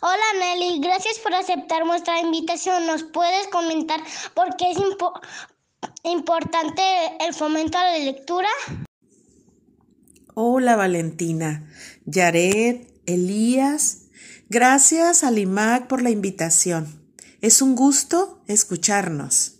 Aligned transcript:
Hola 0.00 0.24
Nelly, 0.38 0.80
gracias 0.80 1.18
por 1.18 1.34
aceptar 1.34 1.86
nuestra 1.86 2.20
invitación. 2.20 2.86
¿Nos 2.86 3.02
puedes 3.04 3.48
comentar 3.48 4.00
por 4.34 4.56
qué 4.56 4.70
es 4.70 4.78
importante 6.04 6.82
el 7.20 7.34
fomento 7.34 7.78
a 7.78 7.84
la 7.84 7.98
lectura? 7.98 8.48
Hola 10.34 10.76
Valentina, 10.76 11.66
Yaret, 12.04 12.92
Elías, 13.06 14.08
gracias 14.48 15.24
al 15.24 15.38
IMAC 15.38 15.86
por 15.86 16.02
la 16.02 16.10
invitación. 16.10 17.02
Es 17.40 17.62
un 17.62 17.74
gusto 17.74 18.42
escucharnos. 18.46 19.54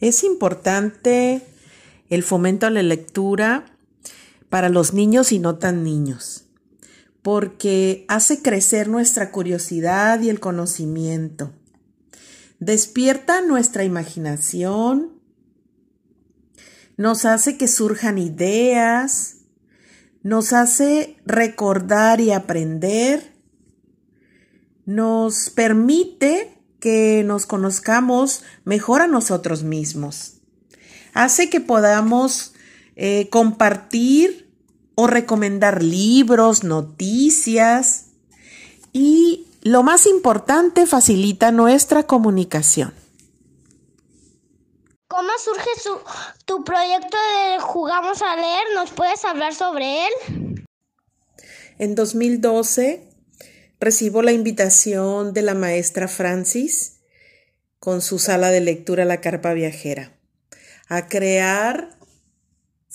Es 0.00 0.24
importante 0.24 1.42
el 2.10 2.22
fomento 2.22 2.66
a 2.66 2.70
la 2.70 2.82
lectura 2.82 3.64
para 4.48 4.68
los 4.68 4.92
niños 4.92 5.32
y 5.32 5.38
no 5.38 5.56
tan 5.56 5.84
niños, 5.84 6.49
porque 7.22 8.04
hace 8.08 8.42
crecer 8.42 8.88
nuestra 8.88 9.30
curiosidad 9.30 10.20
y 10.20 10.30
el 10.30 10.40
conocimiento. 10.40 11.52
Despierta 12.58 13.42
nuestra 13.42 13.84
imaginación, 13.84 15.20
nos 16.96 17.24
hace 17.24 17.56
que 17.56 17.68
surjan 17.68 18.18
ideas, 18.18 19.38
nos 20.22 20.52
hace 20.52 21.16
recordar 21.24 22.20
y 22.20 22.32
aprender, 22.32 23.34
nos 24.84 25.48
permite 25.50 26.58
que 26.78 27.22
nos 27.24 27.46
conozcamos 27.46 28.42
mejor 28.64 29.00
a 29.02 29.06
nosotros 29.06 29.62
mismos, 29.62 30.40
hace 31.14 31.48
que 31.48 31.60
podamos 31.60 32.54
eh, 32.96 33.28
compartir 33.30 34.49
o 35.00 35.06
recomendar 35.06 35.82
libros, 35.82 36.62
noticias 36.62 38.08
y 38.92 39.46
lo 39.62 39.82
más 39.82 40.04
importante, 40.04 40.86
facilita 40.86 41.52
nuestra 41.52 42.02
comunicación. 42.02 42.92
¿Cómo 45.08 45.30
surge 45.42 45.70
tu 46.44 46.64
proyecto 46.64 47.16
de 47.16 47.60
Jugamos 47.60 48.20
a 48.20 48.36
leer? 48.36 48.64
¿Nos 48.74 48.90
puedes 48.90 49.24
hablar 49.24 49.54
sobre 49.54 50.06
él? 50.06 50.66
En 51.78 51.94
2012 51.94 53.08
recibo 53.80 54.20
la 54.20 54.32
invitación 54.32 55.32
de 55.32 55.40
la 55.40 55.54
maestra 55.54 56.08
Francis 56.08 57.00
con 57.78 58.02
su 58.02 58.18
sala 58.18 58.50
de 58.50 58.60
lectura 58.60 59.06
La 59.06 59.22
Carpa 59.22 59.54
Viajera 59.54 60.12
a 60.90 61.08
crear 61.08 61.96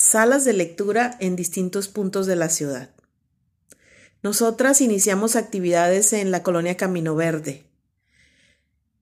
salas 0.05 0.45
de 0.45 0.53
lectura 0.53 1.17
en 1.19 1.35
distintos 1.35 1.87
puntos 1.87 2.27
de 2.27 2.35
la 2.35 2.49
ciudad. 2.49 2.91
Nosotras 4.21 4.79
iniciamos 4.81 5.35
actividades 5.35 6.13
en 6.13 6.29
la 6.29 6.43
colonia 6.43 6.77
Camino 6.77 7.15
Verde. 7.15 7.65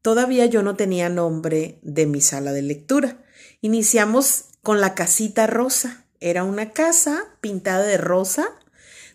Todavía 0.02 0.46
yo 0.46 0.64
no 0.64 0.76
tenía 0.76 1.10
nombre 1.10 1.80
de 1.82 2.06
mi 2.06 2.22
sala 2.22 2.54
de 2.54 2.62
lectura. 2.62 3.18
Iniciamos 3.60 4.46
con 4.62 4.80
la 4.80 4.96
casita 4.96 5.46
rosa. 5.46 6.06
Era 6.22 6.46
una 6.46 6.72
casa 6.72 7.26
pintada 7.42 7.84
de 7.84 7.98
rosa 7.98 8.50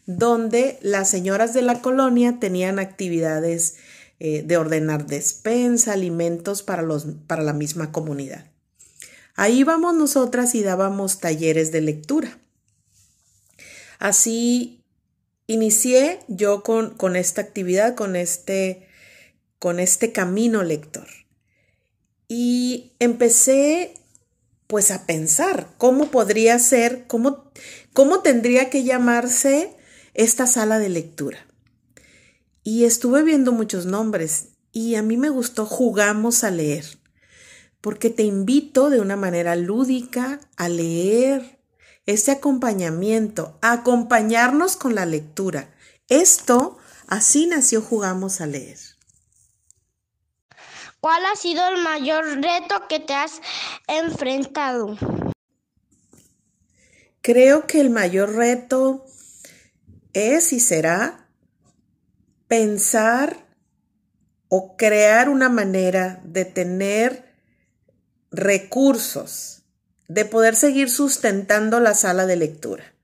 donde 0.05 0.79
las 0.83 1.09
señoras 1.09 1.55
de 1.55 1.63
la 1.63 1.81
colonia 1.81 2.39
tenían 2.39 2.79
actividades 2.79 3.77
eh, 4.21 4.43
de 4.43 4.57
ordenar 4.59 5.07
despensa, 5.07 5.95
alimentos 5.95 6.63
para, 6.63 6.83
los, 6.83 7.07
para 7.27 7.43
la 7.43 7.55
misma 7.55 7.93
comunidad. 7.93 8.47
Ahí 9.39 9.61
íbamos 9.61 9.95
nosotras 9.95 10.57
y 10.57 10.65
dábamos 10.65 11.21
talleres 11.21 11.71
de 11.71 11.81
lectura. 11.81 12.41
Así 14.01 14.83
inicié 15.47 16.19
yo 16.27 16.65
con, 16.65 16.97
con 16.97 17.15
esta 17.15 17.41
actividad, 17.41 17.95
con 17.95 18.17
este, 18.17 18.89
con 19.61 19.79
este 19.79 20.11
camino 20.11 20.65
lector. 20.65 21.07
Y 22.27 22.95
empecé 22.99 23.95
pues 24.67 24.91
a 24.91 25.07
pensar 25.07 25.69
cómo 25.79 26.11
podría 26.11 26.59
ser, 26.59 27.07
cómo, 27.07 27.53
cómo 27.93 28.23
tendría 28.23 28.71
que 28.71 28.83
llamarse 28.83 29.73
esta 30.15 30.49
sala 30.49 30.81
de 30.81 30.89
lectura. 30.89 31.39
Y 32.65 32.87
estuve 32.87 33.23
viendo 33.23 33.53
muchos 33.53 33.87
nombres 33.87 34.49
y 34.73 34.97
a 34.97 35.03
mí 35.03 35.17
me 35.17 35.31
gustó 35.31 35.65
Jugamos 35.65 36.43
a 36.43 36.51
leer 36.51 36.99
porque 37.81 38.11
te 38.11 38.23
invito 38.23 38.91
de 38.91 39.01
una 39.01 39.17
manera 39.17 39.57
lúdica 39.57 40.41
a 40.57 40.69
leer 40.69 41.61
ese 42.07 42.33
acompañamiento, 42.33 43.59
a 43.61 43.73
acompañarnos 43.73 44.77
con 44.77 44.95
la 44.95 45.07
lectura. 45.07 45.75
Esto, 46.09 46.79
así 47.07 47.47
nació 47.47 47.83
Jugamos 47.83 48.41
a 48.41 48.47
leer. 48.47 48.79
¿Cuál 51.01 51.23
ha 51.27 51.37
sido 51.37 51.69
el 51.69 51.83
mayor 51.83 52.25
reto 52.43 52.89
que 52.89 52.99
te 52.99 53.15
has 53.15 53.41
enfrentado? 53.87 54.97
Creo 57.21 57.67
que 57.67 57.81
el 57.81 57.91
mayor 57.91 58.35
reto 58.35 59.05
es 60.13 60.53
y 60.53 60.61
será 60.61 61.29
pensar 62.49 63.47
o 64.49 64.77
crear 64.77 65.29
una 65.29 65.49
manera 65.51 66.21
de 66.25 66.47
tener 66.47 67.28
recursos 68.31 69.63
de 70.09 70.25
poder 70.25 70.57
seguir 70.57 70.91
sustentando 70.91 71.81
la 71.81 71.95
sala 71.95 72.27
de 72.27 72.37
lectura. 72.37 72.95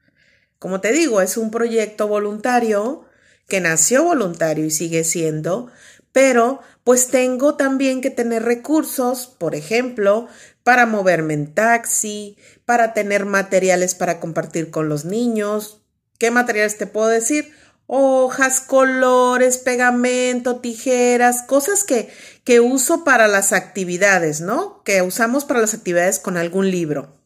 Como 0.59 0.81
te 0.81 0.93
digo, 0.93 1.21
es 1.21 1.37
un 1.37 1.51
proyecto 1.51 2.09
voluntario 2.09 3.05
que 3.49 3.61
nació 3.61 4.05
voluntario 4.05 4.65
y 4.65 4.71
sigue 4.71 5.05
siendo, 5.05 5.71
pero 6.13 6.61
pues 6.85 7.09
tengo 7.09 7.57
también 7.57 8.01
que 8.01 8.11
tener 8.11 8.43
recursos, 8.43 9.27
por 9.27 9.55
ejemplo, 9.55 10.29
para 10.63 10.87
moverme 10.87 11.35
en 11.35 11.53
taxi, 11.53 12.39
para 12.65 12.95
tener 12.95 13.27
materiales 13.27 13.95
para 13.95 14.21
compartir 14.21 14.71
con 14.71 14.89
los 14.89 15.05
niños. 15.05 15.83
¿Qué 16.19 16.31
materiales 16.31 16.79
te 16.79 16.87
puedo 16.87 17.09
decir? 17.09 17.53
Hojas, 17.87 18.61
colores, 18.61 19.59
pegamento, 19.59 20.57
tijeras, 20.57 21.43
cosas 21.43 21.85
que, 21.85 22.11
que 22.45 22.61
uso 22.61 23.05
para 23.05 23.29
las 23.29 23.53
actividades, 23.53 24.41
¿no? 24.41 24.83
Que 24.85 25.03
usamos 25.03 25.45
para 25.45 25.61
las 25.61 25.75
actividades 25.75 26.19
con 26.19 26.37
algún 26.37 26.71
libro. 26.71 27.17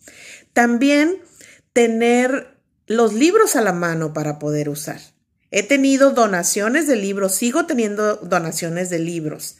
También 0.52 1.22
tener 1.72 2.58
los 2.86 3.12
libros 3.12 3.54
a 3.54 3.60
la 3.60 3.72
mano 3.72 4.12
para 4.12 4.38
poder 4.38 4.68
usar. 4.68 5.00
He 5.50 5.62
tenido 5.62 6.10
donaciones 6.10 6.86
de 6.86 6.97
libros, 6.97 7.34
sigo 7.34 7.66
teniendo 7.66 8.16
donaciones 8.16 8.91
de 8.91 8.98
libros. 8.98 9.56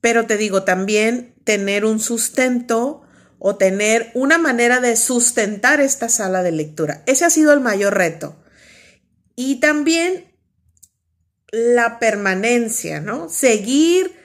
Pero 0.00 0.26
te 0.26 0.36
digo, 0.36 0.62
también 0.62 1.34
tener 1.44 1.84
un 1.84 2.00
sustento 2.00 3.02
o 3.38 3.56
tener 3.56 4.10
una 4.14 4.38
manera 4.38 4.80
de 4.80 4.96
sustentar 4.96 5.80
esta 5.80 6.08
sala 6.08 6.42
de 6.42 6.52
lectura. 6.52 7.02
Ese 7.06 7.24
ha 7.24 7.30
sido 7.30 7.52
el 7.52 7.60
mayor 7.60 7.94
reto 7.94 8.41
y 9.50 9.56
también 9.56 10.32
la 11.50 11.98
permanencia, 11.98 13.00
¿no? 13.00 13.28
Seguir 13.28 14.16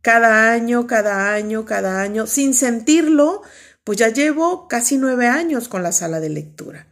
cada 0.00 0.50
año, 0.50 0.86
cada 0.86 1.34
año, 1.34 1.66
cada 1.66 2.00
año, 2.00 2.26
sin 2.26 2.54
sentirlo, 2.54 3.42
pues 3.84 3.98
ya 3.98 4.08
llevo 4.08 4.68
casi 4.68 4.96
nueve 4.96 5.28
años 5.28 5.68
con 5.68 5.82
la 5.82 5.92
sala 5.92 6.20
de 6.20 6.30
lectura. 6.30 6.86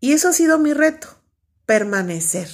Y 0.00 0.12
eso 0.12 0.28
ha 0.28 0.32
sido 0.32 0.58
mi 0.58 0.74
reto, 0.74 1.08
permanecer. 1.66 2.48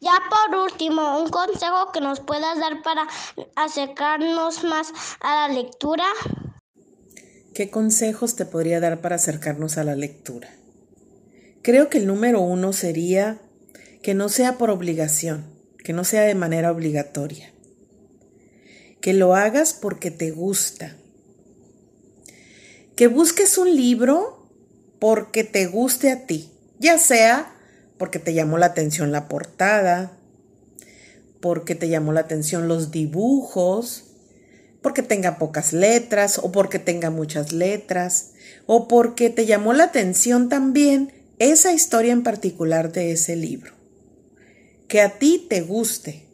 Ya 0.00 0.20
por 0.28 0.54
último, 0.58 1.22
un 1.22 1.30
consejo 1.30 1.92
que 1.92 2.02
nos 2.02 2.20
puedas 2.20 2.58
dar 2.60 2.82
para 2.82 3.08
acercarnos 3.56 4.64
más 4.64 4.92
a 5.20 5.48
la 5.48 5.54
lectura. 5.54 6.04
¿Qué 7.54 7.70
consejos 7.70 8.34
te 8.34 8.46
podría 8.46 8.80
dar 8.80 9.00
para 9.00 9.14
acercarnos 9.14 9.78
a 9.78 9.84
la 9.84 9.94
lectura? 9.94 10.50
Creo 11.62 11.88
que 11.88 11.98
el 11.98 12.06
número 12.08 12.40
uno 12.40 12.72
sería 12.72 13.40
que 14.02 14.12
no 14.12 14.28
sea 14.28 14.58
por 14.58 14.70
obligación, 14.70 15.44
que 15.78 15.92
no 15.92 16.02
sea 16.02 16.22
de 16.22 16.34
manera 16.34 16.72
obligatoria, 16.72 17.52
que 19.00 19.12
lo 19.12 19.36
hagas 19.36 19.72
porque 19.72 20.10
te 20.10 20.32
gusta, 20.32 20.96
que 22.96 23.06
busques 23.06 23.56
un 23.56 23.76
libro 23.76 24.50
porque 24.98 25.44
te 25.44 25.66
guste 25.66 26.10
a 26.10 26.26
ti, 26.26 26.50
ya 26.80 26.98
sea 26.98 27.54
porque 27.98 28.18
te 28.18 28.34
llamó 28.34 28.58
la 28.58 28.66
atención 28.66 29.12
la 29.12 29.28
portada, 29.28 30.18
porque 31.40 31.76
te 31.76 31.88
llamó 31.88 32.12
la 32.12 32.20
atención 32.20 32.66
los 32.66 32.90
dibujos, 32.90 34.13
porque 34.84 35.02
tenga 35.02 35.38
pocas 35.38 35.72
letras 35.72 36.38
o 36.38 36.52
porque 36.52 36.78
tenga 36.78 37.08
muchas 37.08 37.52
letras 37.52 38.32
o 38.66 38.86
porque 38.86 39.30
te 39.30 39.46
llamó 39.46 39.72
la 39.72 39.84
atención 39.84 40.50
también 40.50 41.10
esa 41.38 41.72
historia 41.72 42.12
en 42.12 42.22
particular 42.22 42.92
de 42.92 43.12
ese 43.12 43.34
libro. 43.34 43.72
Que 44.86 45.00
a 45.00 45.18
ti 45.18 45.46
te 45.48 45.62
guste, 45.62 46.26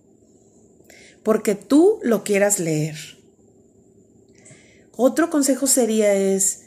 porque 1.22 1.54
tú 1.54 2.00
lo 2.02 2.24
quieras 2.24 2.58
leer. 2.58 2.96
Otro 4.96 5.30
consejo 5.30 5.68
sería 5.68 6.12
es 6.12 6.64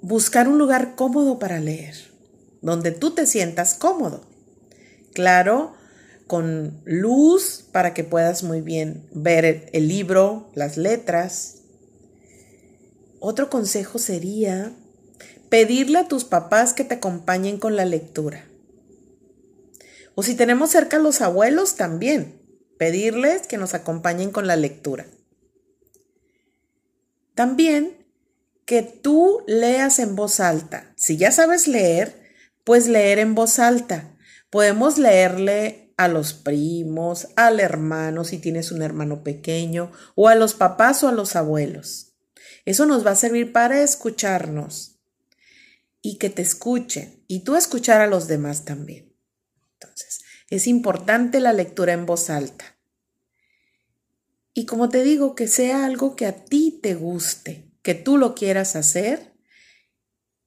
buscar 0.00 0.48
un 0.48 0.56
lugar 0.56 0.94
cómodo 0.94 1.38
para 1.38 1.60
leer, 1.60 1.96
donde 2.62 2.92
tú 2.92 3.10
te 3.10 3.26
sientas 3.26 3.74
cómodo. 3.74 4.24
Claro, 5.12 5.75
con 6.26 6.82
luz 6.84 7.64
para 7.72 7.94
que 7.94 8.04
puedas 8.04 8.42
muy 8.42 8.60
bien 8.60 9.08
ver 9.12 9.70
el, 9.72 9.88
libro, 9.88 10.50
las 10.54 10.76
letras. 10.76 11.62
Otro 13.20 13.48
consejo 13.48 13.98
sería 13.98 14.72
pedirle 15.48 15.98
a 15.98 16.08
tus 16.08 16.24
papás 16.24 16.74
que 16.74 16.84
te 16.84 16.94
acompañen 16.94 17.58
con 17.58 17.76
la 17.76 17.84
lectura. 17.84 18.44
O 20.14 20.22
si 20.22 20.34
tenemos 20.34 20.70
cerca 20.70 20.96
a 20.96 21.00
los 21.00 21.20
abuelos, 21.20 21.76
también 21.76 22.40
pedirles 22.78 23.46
que 23.46 23.58
nos 23.58 23.74
acompañen 23.74 24.30
con 24.30 24.46
la 24.46 24.56
lectura. 24.56 25.06
También 27.34 28.04
que 28.64 28.82
tú 28.82 29.42
leas 29.46 29.98
en 30.00 30.16
voz 30.16 30.40
alta. 30.40 30.92
Si 30.96 31.16
ya 31.16 31.30
sabes 31.30 31.68
leer, 31.68 32.34
pues 32.64 32.88
leer 32.88 33.20
en 33.20 33.34
voz 33.34 33.58
alta. 33.58 34.10
Podemos 34.50 34.98
leerle 34.98 35.85
a 35.96 36.08
los 36.08 36.34
primos, 36.34 37.28
al 37.36 37.60
hermano, 37.60 38.24
si 38.24 38.38
tienes 38.38 38.70
un 38.70 38.82
hermano 38.82 39.22
pequeño, 39.22 39.90
o 40.14 40.28
a 40.28 40.34
los 40.34 40.54
papás 40.54 41.02
o 41.02 41.08
a 41.08 41.12
los 41.12 41.36
abuelos. 41.36 42.12
Eso 42.64 42.86
nos 42.86 43.06
va 43.06 43.12
a 43.12 43.16
servir 43.16 43.52
para 43.52 43.82
escucharnos 43.82 44.98
y 46.02 46.18
que 46.18 46.30
te 46.30 46.42
escuchen 46.42 47.24
y 47.28 47.40
tú 47.40 47.56
escuchar 47.56 48.00
a 48.00 48.06
los 48.06 48.28
demás 48.28 48.64
también. 48.64 49.14
Entonces, 49.74 50.20
es 50.50 50.66
importante 50.66 51.40
la 51.40 51.52
lectura 51.52 51.92
en 51.92 52.06
voz 52.06 52.28
alta. 52.28 52.76
Y 54.52 54.66
como 54.66 54.88
te 54.88 55.02
digo, 55.02 55.34
que 55.34 55.48
sea 55.48 55.84
algo 55.84 56.16
que 56.16 56.26
a 56.26 56.44
ti 56.44 56.78
te 56.82 56.94
guste, 56.94 57.70
que 57.82 57.94
tú 57.94 58.16
lo 58.16 58.34
quieras 58.34 58.76
hacer 58.76 59.34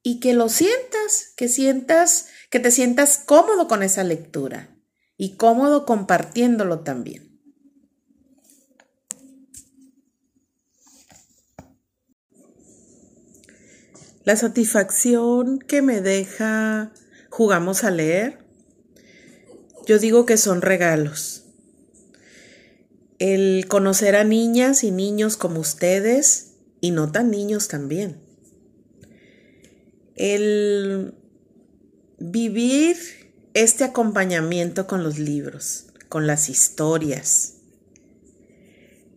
y 0.03 0.19
que 0.19 0.33
lo 0.33 0.49
sientas, 0.49 1.33
que 1.35 1.47
sientas, 1.47 2.27
que 2.49 2.59
te 2.59 2.71
sientas 2.71 3.17
cómodo 3.17 3.67
con 3.67 3.83
esa 3.83 4.03
lectura 4.03 4.78
y 5.19 5.35
cómodo 5.35 5.85
compartiéndolo 5.85 6.79
también. 6.79 7.29
La 14.23 14.35
satisfacción 14.35 15.59
que 15.59 15.83
me 15.83 16.01
deja 16.01 16.91
jugamos 17.29 17.83
a 17.83 17.91
leer, 17.91 18.39
yo 19.85 19.99
digo 19.99 20.25
que 20.25 20.37
son 20.37 20.61
regalos 20.61 21.45
el 23.19 23.65
conocer 23.67 24.15
a 24.15 24.23
niñas 24.23 24.85
y 24.85 24.91
niños 24.91 25.35
como 25.35 25.59
ustedes 25.59 26.53
y 26.79 26.91
no 26.91 27.11
tan 27.11 27.29
niños 27.29 27.67
también. 27.67 28.17
El 30.15 31.15
vivir 32.17 32.95
este 33.53 33.83
acompañamiento 33.83 34.87
con 34.87 35.03
los 35.03 35.17
libros, 35.19 35.87
con 36.07 36.27
las 36.27 36.49
historias. 36.49 37.55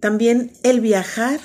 También 0.00 0.52
el 0.62 0.80
viajar. 0.80 1.40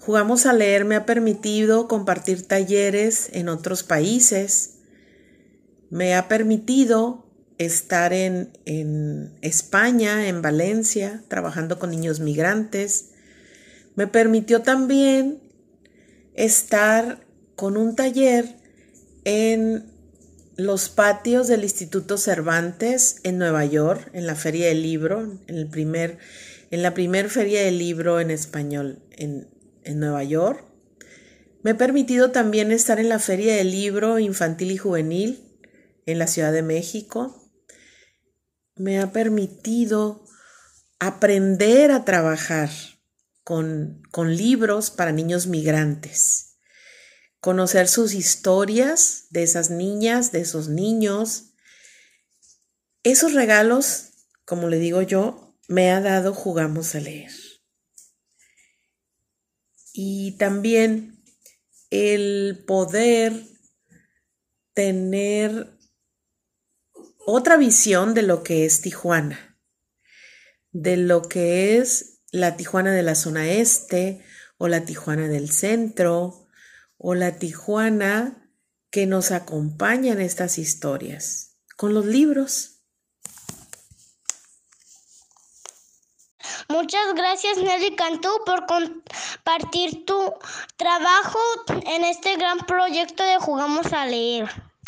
Jugamos 0.00 0.46
a 0.46 0.54
leer 0.54 0.86
me 0.86 0.96
ha 0.96 1.04
permitido 1.04 1.86
compartir 1.86 2.46
talleres 2.46 3.28
en 3.32 3.48
otros 3.48 3.82
países. 3.82 4.76
Me 5.90 6.14
ha 6.14 6.28
permitido 6.28 7.28
estar 7.58 8.12
en, 8.12 8.50
España, 9.42 10.28
en 10.28 10.40
Valencia, 10.40 11.22
trabajando 11.28 11.78
con 11.78 11.90
niños 11.90 12.20
migrantes. 12.20 13.10
Me 13.96 14.06
permitió 14.06 14.62
también 14.62 15.40
estar 16.34 17.26
con 17.56 17.76
un 17.76 17.96
taller 17.96 18.56
en 19.24 19.97
los 20.58 20.90
patios 20.90 21.48
del 21.48 21.62
Instituto 21.62 22.18
Cervantes 22.18 23.20
en 23.22 23.38
Nueva 23.38 23.64
York, 23.64 24.10
en 24.12 24.26
la 24.26 24.34
Feria 24.34 24.66
del 24.66 24.82
Libro, 24.82 25.22
en, 25.46 25.56
el 25.56 25.68
primer, 25.68 26.18
en 26.70 26.82
la 26.82 26.92
primer 26.92 27.30
Feria 27.30 27.62
del 27.62 27.78
Libro 27.78 28.20
en 28.20 28.30
español 28.30 29.02
en, 29.12 29.48
en 29.84 29.98
Nueva 29.98 30.24
York. 30.24 30.66
Me 31.62 31.70
he 31.70 31.74
permitido 31.74 32.30
también 32.30 32.72
estar 32.72 33.00
en 33.00 33.08
la 33.08 33.18
Feria 33.18 33.56
del 33.56 33.70
Libro 33.70 34.18
Infantil 34.18 34.72
y 34.72 34.76
Juvenil 34.76 35.62
en 36.04 36.18
la 36.18 36.26
Ciudad 36.26 36.52
de 36.52 36.62
México 36.62 37.38
me 38.78 39.00
ha 39.00 39.12
permitido 39.12 40.24
aprender 40.98 41.90
a 41.90 42.04
trabajar 42.04 42.70
con, 43.42 44.02
con 44.10 44.36
libros 44.36 44.90
para 44.90 45.12
niños 45.12 45.46
migrantes, 45.46 46.47
conocer 47.40 47.88
sus 47.88 48.14
historias 48.14 49.26
de 49.30 49.42
esas 49.42 49.70
niñas, 49.70 50.32
de 50.32 50.40
esos 50.40 50.68
niños. 50.68 51.54
Esos 53.02 53.32
regalos, 53.34 54.10
como 54.44 54.68
le 54.68 54.78
digo 54.78 55.02
yo, 55.02 55.56
me 55.68 55.90
ha 55.90 56.00
dado 56.00 56.34
Jugamos 56.34 56.94
a 56.94 57.00
leer. 57.00 57.32
Y 59.92 60.36
también 60.38 61.22
el 61.90 62.64
poder 62.66 63.32
tener 64.74 65.76
otra 67.26 67.56
visión 67.56 68.14
de 68.14 68.22
lo 68.22 68.42
que 68.42 68.64
es 68.64 68.80
Tijuana, 68.80 69.58
de 70.70 70.96
lo 70.96 71.22
que 71.22 71.78
es 71.78 72.20
la 72.30 72.56
Tijuana 72.56 72.92
de 72.92 73.02
la 73.02 73.14
zona 73.14 73.50
este 73.50 74.22
o 74.56 74.68
la 74.68 74.84
Tijuana 74.84 75.28
del 75.28 75.50
centro 75.50 76.47
o 76.98 77.14
la 77.14 77.38
Tijuana 77.38 78.50
que 78.90 79.06
nos 79.06 79.30
acompaña 79.30 80.12
en 80.12 80.20
estas 80.20 80.58
historias 80.58 81.56
con 81.76 81.94
los 81.94 82.04
libros. 82.04 82.74
Muchas 86.68 87.14
gracias 87.14 87.56
Nelly 87.58 87.96
Cantú 87.96 88.28
por 88.44 88.66
compartir 88.66 90.04
tu 90.04 90.34
trabajo 90.76 91.38
en 91.86 92.04
este 92.04 92.36
gran 92.36 92.58
proyecto 92.58 93.22
de 93.24 93.38
Jugamos 93.38 93.92
a 93.92 94.04
leer. 94.04 94.67